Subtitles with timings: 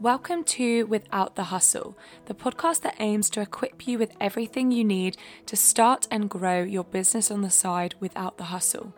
[0.00, 4.84] Welcome to Without the Hustle, the podcast that aims to equip you with everything you
[4.84, 8.94] need to start and grow your business on the side without the hustle.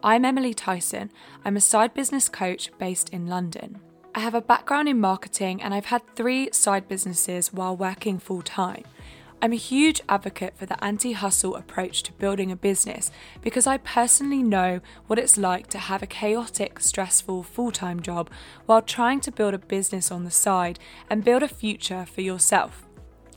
[0.00, 1.10] I'm Emily Tyson.
[1.44, 3.80] I'm a side business coach based in London.
[4.14, 8.42] I have a background in marketing and I've had three side businesses while working full
[8.42, 8.84] time.
[9.42, 13.10] I'm a huge advocate for the anti hustle approach to building a business
[13.42, 18.30] because I personally know what it's like to have a chaotic, stressful full time job
[18.66, 20.78] while trying to build a business on the side
[21.10, 22.86] and build a future for yourself.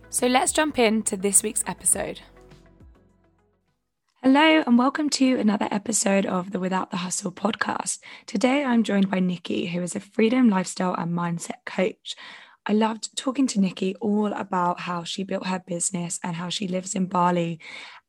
[0.09, 2.21] So let's jump into this week's episode.
[4.23, 7.99] Hello, and welcome to another episode of the Without the Hustle podcast.
[8.25, 12.15] Today I'm joined by Niki, who is a freedom, lifestyle, and mindset coach.
[12.67, 16.67] I loved talking to Niki all about how she built her business and how she
[16.67, 17.59] lives in Bali.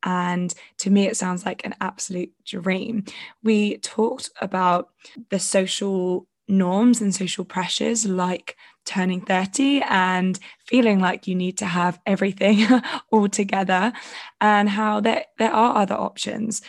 [0.03, 3.05] And to me, it sounds like an absolute dream.
[3.41, 4.89] We talked about
[5.29, 11.65] the social norms and social pressures like turning 30 and feeling like you need to
[11.65, 12.65] have everything
[13.11, 13.93] all together
[14.41, 16.61] and how there, there are other options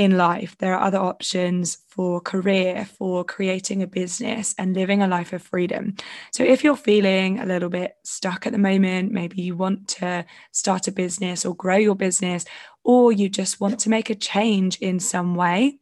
[0.00, 0.56] in life.
[0.56, 5.42] There are other options for career, for creating a business and living a life of
[5.42, 5.94] freedom.
[6.32, 10.24] So, if you're feeling a little bit stuck at the moment, maybe you want to
[10.52, 12.46] start a business or grow your business,
[12.82, 15.78] or you just want to make a change in some way,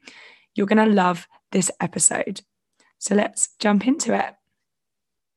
[0.56, 2.40] you're going to love this episode.
[2.98, 4.34] So, let's jump into it.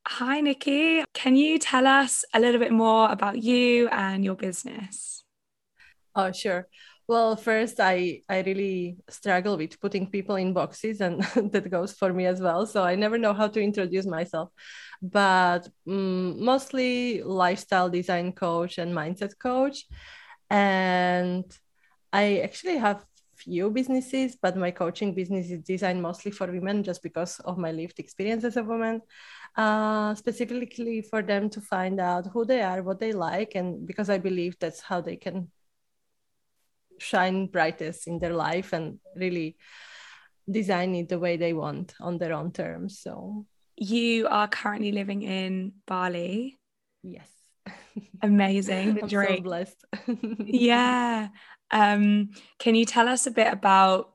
[0.08, 1.04] Hi, Niki.
[1.14, 5.24] Can you tell us a little bit more about you and your business?
[6.16, 6.68] Oh, sure.
[7.12, 11.22] Well, first, I I really struggle with putting people in boxes, and
[11.54, 12.66] that goes for me as well.
[12.66, 14.50] So I never know how to introduce myself,
[15.02, 19.86] but um, mostly lifestyle design coach and mindset coach,
[20.50, 21.44] and
[22.14, 23.04] I actually have
[23.36, 27.72] few businesses, but my coaching business is designed mostly for women, just because of my
[27.74, 29.02] lived experience as a woman.
[29.58, 34.10] Uh, specifically for them to find out who they are, what they like, and because
[34.10, 35.52] I believe that's how they can
[37.02, 39.58] shine brightest in their life and really
[40.50, 43.00] design it the way they want on their own terms.
[43.00, 43.46] So
[43.76, 46.60] you are currently living in Bali.
[47.04, 47.30] Yes.
[48.22, 49.00] Amazing.
[49.02, 49.86] I'm so blessed.
[50.46, 51.30] yeah.
[51.72, 54.14] Um, can you tell us a bit about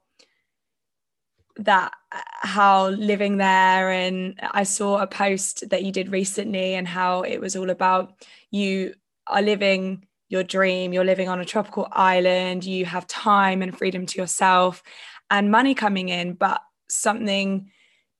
[1.58, 7.22] that how living there and I saw a post that you did recently and how
[7.22, 8.12] it was all about
[8.50, 8.94] you
[9.26, 14.06] are living your dream, you're living on a tropical island, you have time and freedom
[14.06, 14.82] to yourself
[15.30, 17.70] and money coming in, but something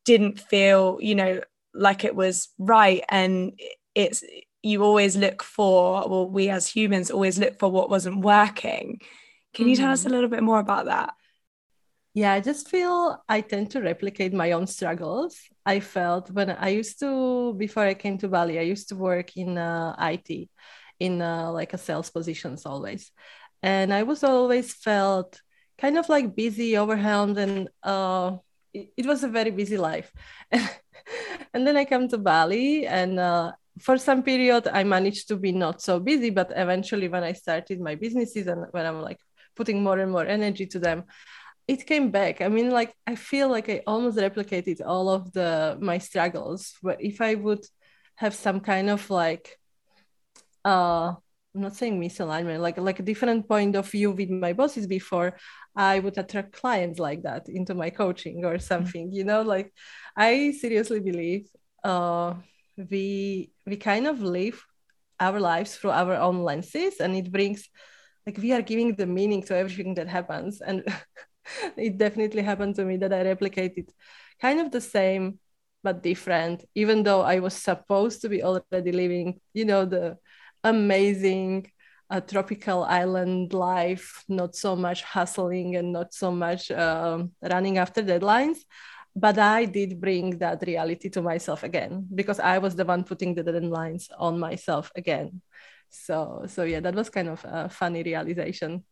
[0.05, 1.41] didn't feel, you know,
[1.75, 3.03] like it was right.
[3.09, 3.59] And
[3.95, 4.22] it's,
[4.62, 9.00] you always look for, well, we as humans always look for what wasn't working.
[9.55, 10.15] Can you tell us a mm-hmm.
[10.15, 11.15] little bit more about that?
[12.15, 15.37] Yeah, I just feel I tend to replicate my own struggles.
[15.66, 19.37] I felt when I used to, before I came to Bali, I used to work
[19.37, 20.49] in uh, IT
[20.99, 23.11] in uh, like a sales positions always.
[23.62, 25.41] And i was always felt
[25.79, 28.37] kind of like busy overwhelmed and uh,
[28.73, 30.12] it, it, was a very busy life.
[31.55, 35.53] And then i come to bali and uh, for some period i managed to be
[35.53, 39.21] not so busy but eventually when i started my businesses and when i'm like
[39.55, 41.05] putting more and more energy to them
[41.69, 42.41] it came back.
[42.41, 46.75] I mean like i feel like i almost replicated all of the my struggles.
[46.83, 47.65] But if i would
[48.17, 49.59] have some kind of like
[50.66, 51.15] uh
[51.56, 55.38] I'm not saying misalignment, like like a different point of view with my bosses before,
[55.75, 59.10] I would attract clients like that into my coaching or something.
[59.12, 59.72] You know, like
[60.16, 61.49] I seriously believe
[61.82, 62.34] uh,
[62.77, 64.62] we we kind of live
[65.19, 67.69] our lives through our own lenses, and it brings
[68.27, 70.84] like we are giving the meaning to everything that happens, and
[71.77, 73.88] it definitely happened to me that I replicated
[74.41, 75.38] kind of the same
[75.83, 80.19] but different, even though I was supposed to be already living, you know, the
[80.69, 81.71] amazing
[82.10, 88.03] uh, tropical island life, not so much hustling and not so much uh, running after
[88.03, 88.59] deadlines.
[89.15, 93.34] But I did bring that reality to myself again because I was the one putting
[93.34, 95.41] the deadlines on myself again.
[95.89, 98.84] So, so yeah, that was kind of a funny realization.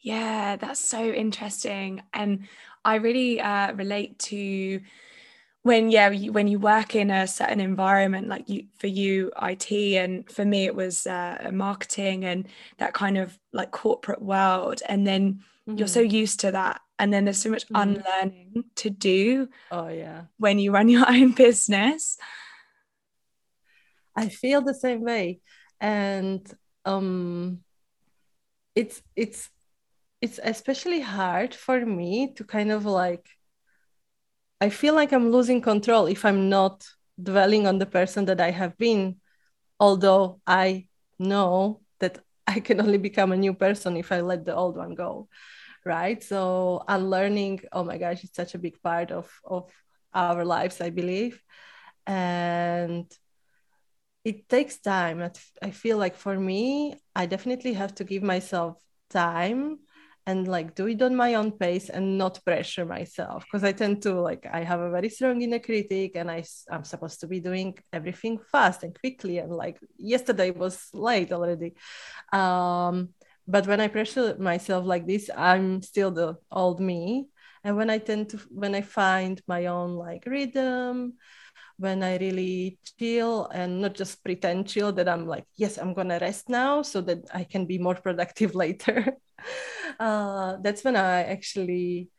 [0.00, 2.48] Yeah, that's so interesting, and
[2.86, 4.80] I really uh, relate to
[5.62, 10.30] when yeah when you work in a certain environment like you for you IT and
[10.30, 12.48] for me it was uh, marketing and
[12.78, 15.34] that kind of like corporate world and then
[15.68, 15.78] mm-hmm.
[15.78, 16.16] you're so mm-hmm.
[16.16, 17.76] used to that and then there's so much mm-hmm.
[17.76, 22.16] unlearning to do oh yeah when you run your own business
[24.16, 25.40] I feel the same way
[25.80, 26.40] and
[26.84, 27.60] um
[28.74, 29.50] it's it's
[30.20, 33.26] it's especially hard for me to kind of like
[34.60, 36.86] I feel like I'm losing control if I'm not
[37.20, 39.16] dwelling on the person that I have been,
[39.78, 44.54] although I know that I can only become a new person if I let the
[44.54, 45.28] old one go.
[45.84, 46.22] Right.
[46.22, 49.70] So unlearning, oh my gosh, it's such a big part of, of
[50.12, 51.42] our lives, I believe.
[52.06, 53.10] And
[54.24, 55.30] it takes time.
[55.62, 58.76] I feel like for me, I definitely have to give myself
[59.08, 59.78] time
[60.30, 63.44] and like do it on my own pace and not pressure myself.
[63.44, 66.84] Because i tend to like i have a very strong inner critic and i i'm
[66.84, 71.74] supposed to be doing everything fast and quickly and like yesterday was late already.
[72.32, 73.10] Um
[73.54, 77.28] but when i pressure myself like this i'm still the old me.
[77.64, 81.18] And when i tend to when i find my own like rhythm
[81.80, 86.18] when I really chill and not just pretend chill that I'm like, yes, I'm gonna
[86.20, 89.16] rest now so that I can be more productive later.
[90.00, 92.10] Uh, that's when I actually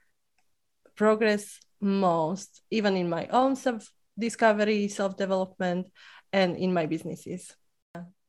[0.95, 5.87] progress most, even in my own self discovery, self development,
[6.31, 7.55] and in my businesses.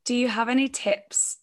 [0.05, 1.39] Do you have any tips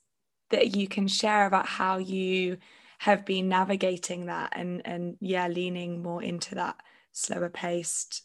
[0.50, 2.58] that you can share about how you
[3.00, 6.76] have been navigating that and and yeah, leaning more into that
[7.12, 8.24] slower paced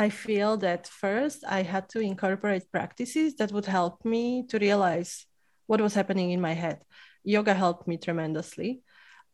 [0.00, 5.26] I feel that first I had to incorporate practices that would help me to realize
[5.66, 6.82] what was happening in my head.
[7.24, 8.82] Yoga helped me tremendously.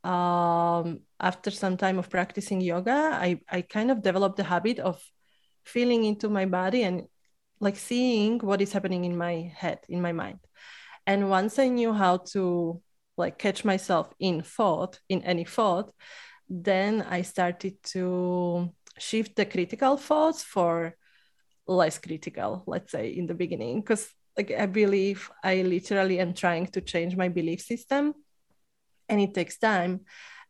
[0.03, 5.01] Um, after some time of practicing yoga, I, I kind of developed the habit of
[5.65, 7.07] feeling into my body and
[7.59, 10.39] like seeing what is happening in my head, in my mind.
[11.05, 12.81] And once I knew how to
[13.17, 15.93] like catch myself in thought, in any thought,
[16.47, 20.95] then I started to shift the critical thoughts for
[21.67, 23.81] less critical, let's say, in the beginning.
[23.81, 24.07] Because
[24.37, 28.13] like I believe I literally am trying to change my belief system
[29.09, 30.01] and it takes time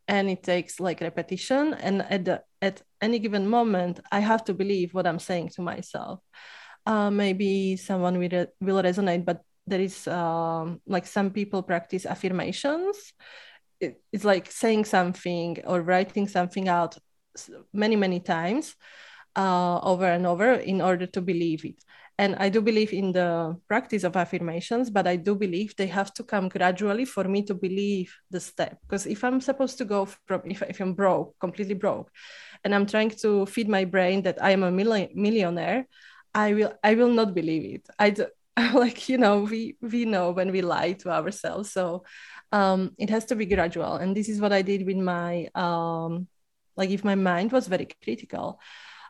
[0.06, 1.74] and it takes like repetition.
[1.74, 5.62] And at the at any given moment, I have to believe what I'm saying to
[5.62, 6.20] myself.
[6.86, 13.12] Uh, maybe someone will, will resonate, but there is um, like some people practice affirmations.
[13.80, 16.98] It, it's like saying something or writing something out
[17.72, 18.74] many many times
[19.36, 21.84] uh, over and over in order to believe it
[22.18, 26.12] and i do believe in the practice of affirmations but i do believe they have
[26.12, 28.78] to come gradually for me to believe the step.
[28.82, 32.10] Because if i'm supposed to go from if, if i'm broke completely broke
[32.64, 35.86] and i'm trying to feed my brain that i am a million, millionaire
[36.34, 37.88] i will i will not believe it.
[37.98, 38.26] I do,
[38.74, 41.72] like you know we we know when we lie to ourselves.
[41.72, 42.04] So
[42.50, 43.96] um, it has to be gradual.
[43.96, 46.28] And this is what i did with my um,
[46.76, 48.60] like if my mind was very critical,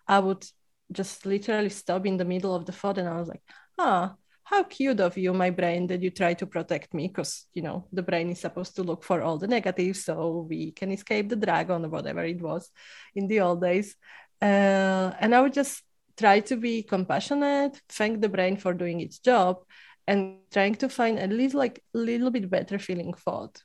[0.06, 0.44] I would
[0.93, 3.43] just literally stop in the middle of the thought and I was like,
[3.79, 4.11] huh,
[4.44, 7.87] how cute of you, my brain, that you try to protect me because, you know,
[7.93, 11.37] the brain is supposed to look for all the negatives so we can escape the
[11.37, 12.70] dragon or whatever it was
[13.14, 13.94] in the old days.
[14.40, 15.82] Uh, and I would just
[16.17, 19.58] try to be compassionate, thank the brain for doing its job,
[20.06, 23.62] and trying to find at least like a little bit better feeling thought.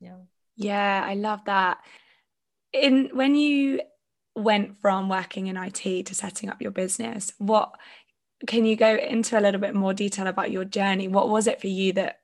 [0.00, 0.18] Yeah.
[0.56, 1.78] Yeah, I love that
[2.72, 3.80] in when you
[4.38, 7.74] went from working in IT to setting up your business, what
[8.46, 11.08] can you go into a little bit more detail about your journey?
[11.08, 12.20] What was it for you that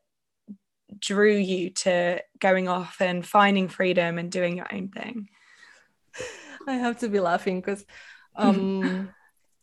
[0.98, 5.28] drew you to going off and finding freedom and doing your own thing?
[6.68, 7.84] I have to be laughing because
[8.36, 9.10] um,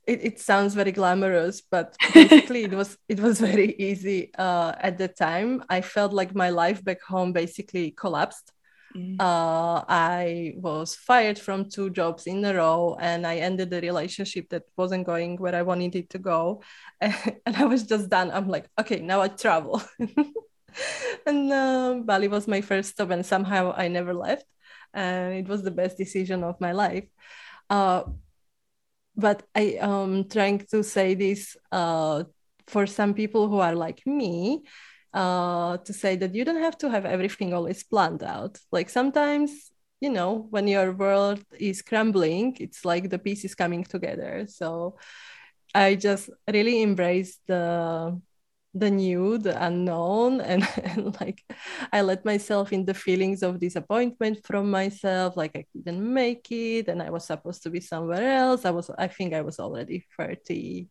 [0.06, 4.98] it, it sounds very glamorous, but basically it was it was very easy uh, at
[4.98, 5.64] the time.
[5.70, 8.52] I felt like my life back home basically collapsed
[8.96, 9.20] Mm.
[9.20, 14.50] Uh, I was fired from two jobs in a row and I ended the relationship
[14.50, 16.62] that wasn't going where I wanted it to go.
[17.02, 18.32] And, I was just done.
[18.32, 19.82] I'm like, okay, now I travel.
[21.26, 24.46] and uh, Bali was my first stop, and somehow I never left.
[24.94, 27.06] And it was the best decision of my life.
[27.70, 28.04] Uh,
[29.16, 32.24] but I am trying to say this uh,
[32.68, 34.64] for some people who are like me
[35.14, 38.60] uh, to say that you don't have to have everything always planned out.
[38.72, 44.46] Like sometimes, you know, when your world is crumbling, it's like the pieces coming together.
[44.48, 44.98] So
[45.74, 48.20] I just really embrace the
[48.74, 51.44] the new, the unknown, and, and like
[51.92, 56.88] I let myself in the feelings of disappointment from myself, like I couldn't make it,
[56.88, 58.66] and I was supposed to be somewhere else.
[58.66, 60.90] I was, I think I was already 30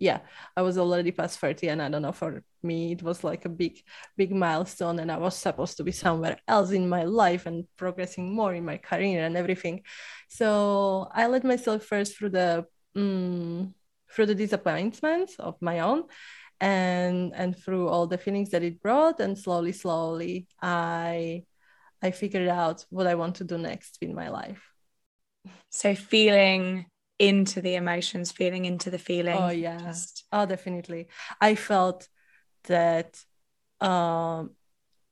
[0.00, 0.20] yeah,
[0.56, 3.50] I was already past 30 and I don't know, for me, it was like a
[3.50, 3.82] big,
[4.16, 8.34] big milestone and I was supposed to be somewhere else in my life and progressing
[8.34, 9.82] more in my career and everything.
[10.28, 12.66] So I let myself first through the,
[12.96, 13.74] um,
[14.10, 16.04] through the disappointments of my own
[16.60, 21.42] and and through all the feelings that it brought and slowly slowly i
[22.02, 24.62] i figured out what i want to do next in my life
[25.70, 26.84] so feeling
[27.20, 29.36] into the emotions, feeling into the feeling.
[29.36, 29.78] Oh yeah.
[29.78, 30.24] Just...
[30.32, 31.08] Oh, definitely.
[31.40, 32.08] I felt
[32.64, 33.22] that
[33.80, 34.50] um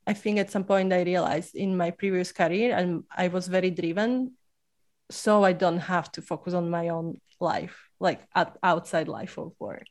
[0.07, 3.71] I think at some point I realized in my previous career and I was very
[3.71, 4.33] driven
[5.11, 9.53] so I don't have to focus on my own life, like at outside life of
[9.59, 9.87] work.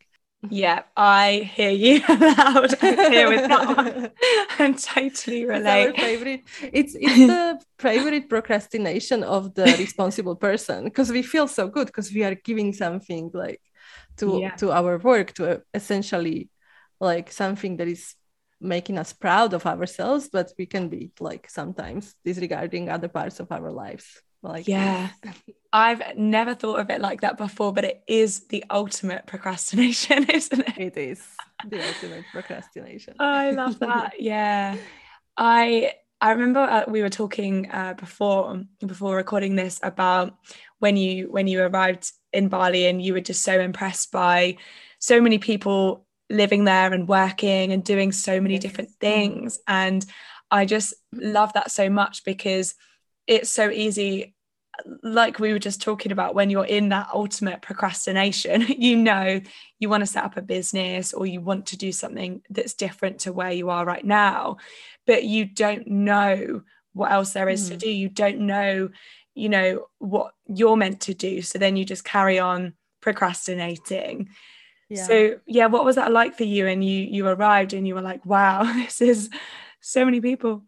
[0.49, 4.11] Yeah, I hear you loud here with that one.
[4.59, 5.89] I'm totally relate.
[5.89, 6.41] It's favorite.
[6.61, 12.13] It's it's the favorite procrastination of the responsible person because we feel so good because
[12.13, 13.61] we are giving something like
[14.17, 14.55] to yeah.
[14.57, 16.49] to our work to uh, essentially
[16.99, 18.13] like something that is
[18.61, 23.51] making us proud of ourselves, but we can be like sometimes disregarding other parts of
[23.51, 24.21] our lives.
[24.41, 25.09] Like yeah,
[25.73, 30.61] I've never thought of it like that before, but it is the ultimate procrastination, isn't
[30.61, 30.77] it?
[30.77, 31.23] It is
[31.67, 33.15] the ultimate procrastination.
[33.19, 34.13] Oh, I love that.
[34.19, 34.77] Yeah,
[35.35, 40.35] I I remember uh, we were talking uh, before before recording this about
[40.79, 44.57] when you when you arrived in Bali and you were just so impressed by
[44.99, 48.63] so many people living there and working and doing so many yes.
[48.63, 50.05] different things and
[50.51, 52.75] I just love that so much because
[53.27, 54.33] it's so easy
[55.03, 59.39] like we were just talking about when you're in that ultimate procrastination you know
[59.79, 63.19] you want to set up a business or you want to do something that's different
[63.19, 64.57] to where you are right now
[65.05, 66.61] but you don't know
[66.93, 67.69] what else there is mm.
[67.69, 68.89] to do you don't know
[69.35, 74.29] you know what you're meant to do so then you just carry on procrastinating
[74.89, 75.05] yeah.
[75.05, 78.01] so yeah what was that like for you and you you arrived and you were
[78.01, 79.29] like wow this is
[79.79, 80.63] so many people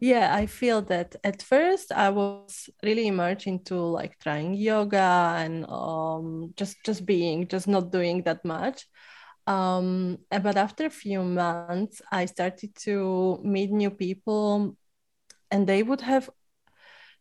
[0.00, 5.66] yeah i feel that at first i was really immersed into like trying yoga and
[5.68, 8.86] um, just just being just not doing that much.
[9.46, 14.76] Um, but after a few months i started to meet new people
[15.50, 16.30] and they would have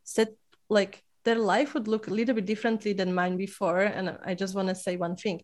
[0.04, 0.30] said
[0.70, 4.56] like their life would look a little bit differently than mine before and i just
[4.56, 5.42] want to say one thing.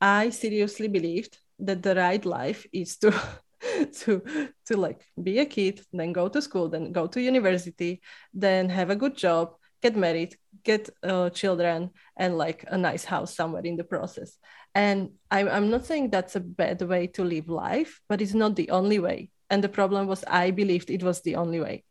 [0.00, 3.12] I seriously believed that the right life is to
[4.00, 4.22] to
[4.66, 8.00] to like be a kid then go to school then go to university
[8.32, 9.54] then have a good job
[9.84, 14.38] get married get uh, children and like a nice house somewhere in the process.
[14.74, 18.56] And I'm, I'm not saying that's a bad way to live life but it's not
[18.56, 19.30] the only way.
[19.50, 21.84] And the problem was i believed it was the only way.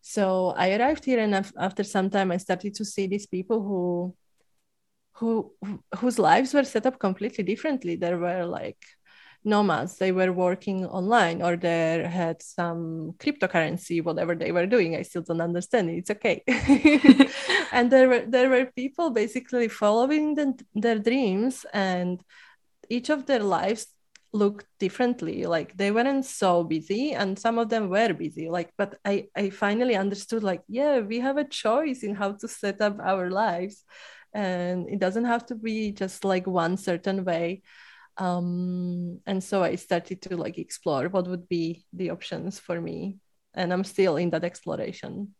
[0.00, 1.34] So i arrived here and
[1.68, 4.14] after some time i started to see these people who
[5.18, 5.52] who
[5.98, 7.96] whose lives were set up completely differently.
[7.96, 8.82] There were like
[9.44, 14.96] nomads they were working online or they had some cryptocurrency whatever they were doing.
[14.96, 15.98] I still don't understand it.
[15.98, 16.42] It's okay.
[17.72, 22.20] And there were there were people basically following the, their dreams and
[22.88, 23.86] each of their lives
[24.32, 25.46] looked differently.
[25.46, 28.48] Like they weren't so busy and some of them were busy.
[28.48, 32.48] Like but i i finally understood like yeah we have a choice in how to
[32.48, 33.84] set up our lives.
[34.32, 37.62] And it doesn't have to be just like one certain way
[38.20, 43.18] um, and so i started to like explore what would be the options for me
[43.54, 45.34] and i'm still in that exploration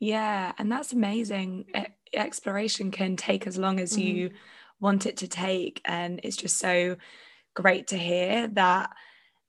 [0.00, 1.66] yeah and that's amazing
[2.14, 4.02] exploration can take as long as mm-hmm.
[4.02, 4.30] you
[4.80, 6.96] want it to take and it's just so
[7.54, 8.90] great to hear that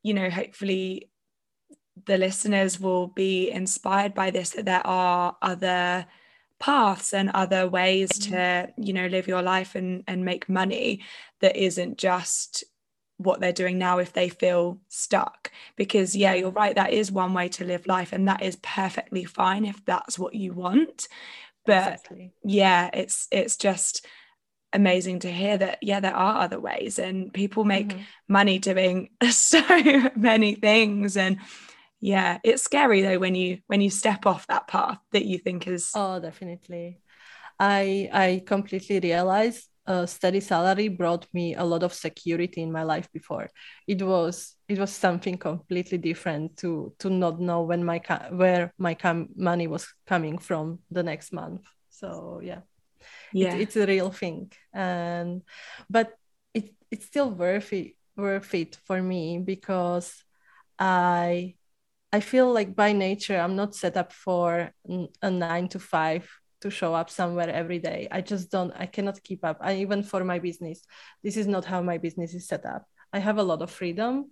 [0.03, 1.09] you know hopefully
[2.05, 6.05] the listeners will be inspired by this that there are other
[6.59, 11.01] paths and other ways to you know live your life and and make money
[11.39, 12.63] that isn't just
[13.17, 17.33] what they're doing now if they feel stuck because yeah you're right that is one
[17.33, 21.07] way to live life and that is perfectly fine if that's what you want
[21.65, 22.31] but exactly.
[22.43, 24.05] yeah it's it's just
[24.73, 28.01] amazing to hear that yeah there are other ways and people make mm-hmm.
[28.27, 29.61] money doing so
[30.15, 31.37] many things and
[31.99, 35.67] yeah it's scary though when you when you step off that path that you think
[35.67, 36.99] is oh definitely.
[37.59, 42.73] I i completely realize a uh, steady salary brought me a lot of security in
[42.73, 43.49] my life before.
[43.87, 48.01] It was it was something completely different to to not know when my
[48.31, 51.61] where my com- money was coming from the next month.
[51.89, 52.61] So yeah.
[53.31, 53.55] Yeah.
[53.55, 54.51] it, it's a real thing.
[54.73, 55.43] And
[55.89, 56.17] but
[56.53, 60.23] it, it's still worth it worth it for me because
[60.79, 61.55] i
[62.17, 64.71] I feel like by nature, I'm not set up for
[65.21, 66.27] a nine to five
[66.61, 68.07] to show up somewhere every day.
[68.09, 69.57] I just don't, I cannot keep up.
[69.61, 70.81] I, even for my business,
[71.23, 72.83] this is not how my business is set up.
[73.13, 74.31] I have a lot of freedom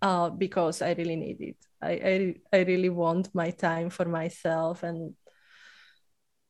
[0.00, 1.56] uh, because I really need it.
[1.82, 5.14] I, I, I really want my time for myself and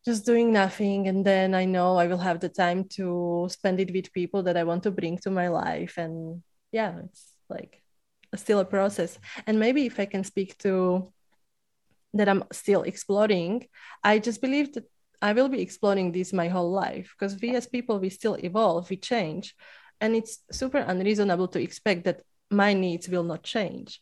[0.05, 1.09] just doing nothing.
[1.09, 4.57] And then I know I will have the time to spend it with people that
[4.57, 5.99] I want to bring to my life.
[5.99, 7.80] And yeah, it's like
[8.37, 11.13] still a process and maybe if i can speak to
[12.15, 13.67] that i'm still exploring
[14.05, 14.85] i just believe that
[15.23, 18.89] I will be exploring this my whole life because we as people, we still evolve,
[18.89, 19.55] we change.
[20.01, 24.01] And it's super unreasonable to expect that my needs will not change.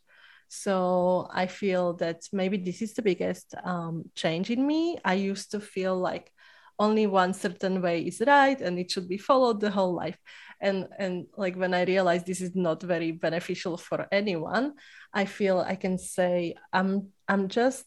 [0.49, 4.99] So I feel that maybe this is the biggest um, change in me.
[5.05, 6.33] I used to feel like
[6.79, 10.19] only one certain way is right and it should be followed the whole life.
[10.61, 14.73] And and like when i realize this is not very beneficial for anyone
[15.15, 17.87] i feel i can say i'm i'm just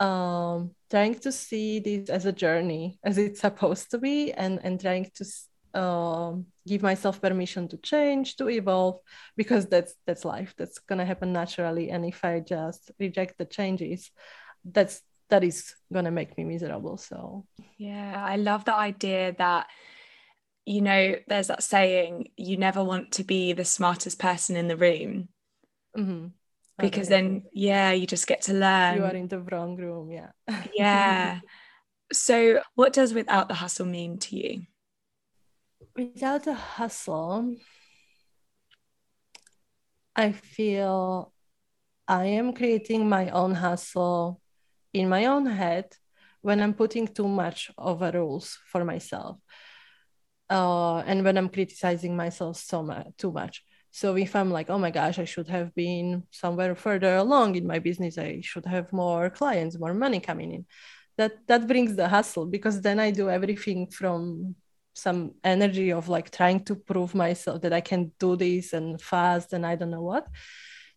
[0.00, 4.80] um trying to see this as a journey as it's supposed to be and and
[4.80, 5.24] trying to
[5.72, 6.32] uh,
[6.66, 8.98] give myself permission to change to evolve
[9.36, 10.52] because that's that's life.
[10.58, 14.10] That's gonna happen naturally and if i just reject the changes
[14.64, 17.46] that's that is gonna make me miserable so.
[17.78, 19.66] Yeah i love the idea that
[20.66, 24.76] you know there's that saying you never want to be the smartest person in the
[24.76, 25.28] room.
[25.96, 26.26] Mm-hmm.
[26.78, 28.96] Because then yeah you just get to learn.
[28.96, 30.30] You are in the wrong room yeah.
[30.74, 31.40] Yeah.
[32.12, 34.62] So what does without the hustle mean to you?
[35.96, 37.56] Without the hustle
[40.16, 41.32] i feel
[42.08, 44.40] i am creating my own hustle
[44.92, 45.86] in my own head
[46.40, 49.38] when i'm putting too much of a rules for myself
[50.50, 54.78] uh, and when i'm criticizing myself so much too much so if I'm like, oh
[54.78, 58.92] my gosh, I should have been somewhere further along in my business, I should have
[58.92, 60.66] more clients, more money coming in.
[61.16, 64.54] That that brings the hustle because then I do everything from
[64.94, 69.52] some energy of like trying to prove myself that I can do this and fast
[69.52, 70.26] and I don't know what.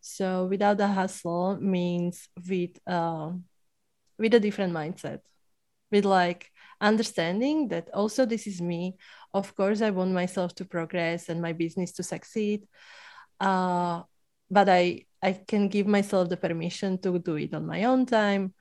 [0.01, 3.31] So without the hustle means with uh,
[4.17, 5.19] with a different mindset,
[5.91, 6.51] with like
[6.81, 8.97] understanding that also this is me.
[9.33, 12.67] Of course i want myself to progress and my business to succeed
[13.39, 14.03] uh,
[14.49, 18.53] but i i can give myself the permission to do it on my own time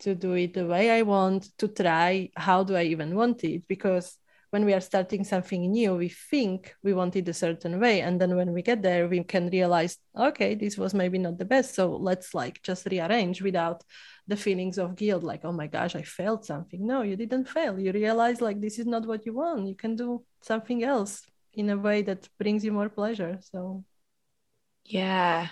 [0.00, 2.30] to do it the way i want to try.
[2.36, 3.66] How do i even want it?
[3.68, 4.18] Because
[4.54, 8.20] when we are starting something new we think we want it a certain way and
[8.20, 11.74] then when we get there we can realize okay this was maybe not the best
[11.74, 13.82] so let's like just rearrange without
[14.26, 16.86] the feelings of guilt like oh my gosh i failed something.
[16.86, 17.78] No you didn't fail.
[17.78, 19.68] You realize like this is not what you want.
[19.68, 23.84] You can do something else in a way that brings you more pleasure so.
[24.84, 25.48] Yeah.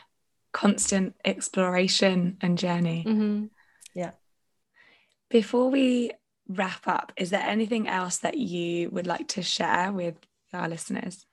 [0.53, 3.05] Constant exploration and journey.
[3.07, 3.47] Mm-hmm.
[3.95, 4.13] yeah.
[5.31, 6.13] Before we
[6.49, 10.17] wrap up is there anything else that you would like to share with
[10.53, 11.27] our listeners?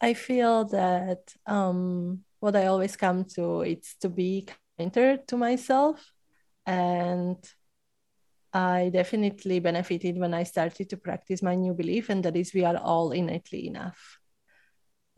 [0.00, 4.46] I feel that um what i always come to it's to be
[4.78, 6.12] kinder to myself.
[6.66, 7.38] And
[8.52, 12.64] I definitely benefited when I started to practice my new belief, and that is we
[12.64, 14.18] are all innately enough.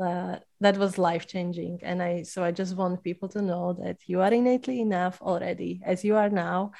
[0.01, 3.99] Uh, that was life changing, and I so I just want people to know that
[4.07, 6.73] you are innately enough already as you are now,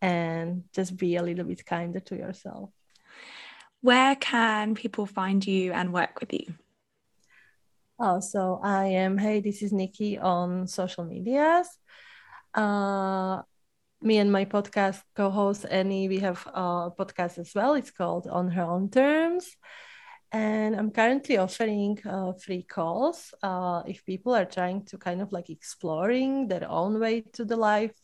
[0.00, 2.70] and just be a little bit kinder to yourself.
[3.80, 6.54] Where can people find you and work with you?
[7.98, 9.16] Oh, so I am.
[9.16, 11.68] Hey, this is Niki on social medias
[12.56, 13.42] uh,
[14.02, 17.74] me and my podcast co-host Annie, we have a podcast as well.
[17.74, 19.56] It's called On Her Own Terms.
[20.32, 25.32] And I'm currently offering uh, free calls uh, if people are trying to kind of
[25.32, 27.94] like exploring their own way to the life,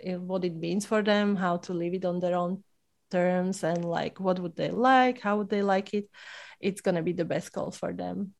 [0.00, 2.62] Eh, what it means for them, how to live it on their own
[3.10, 6.08] terms, and like what would they like, how would they like it.
[6.60, 8.34] It's going to be the best call for them.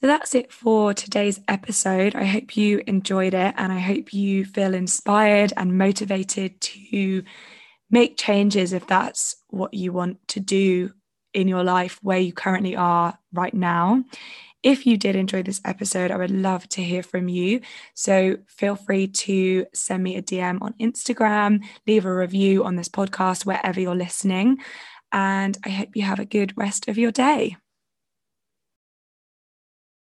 [0.00, 2.16] So that's it for today's episode.
[2.16, 7.22] I hope you enjoyed it and I hope you feel inspired and motivated to
[7.88, 10.92] make changes if that's what you want to do
[11.32, 14.02] in your life where you currently are right now.
[14.62, 17.60] If you did enjoy this episode, I would love to hear from you.
[17.94, 22.88] So feel free to send me a DM on Instagram, leave a review on this
[22.88, 24.58] podcast, wherever you're listening.
[25.10, 27.56] And I hope you have a good rest of your day.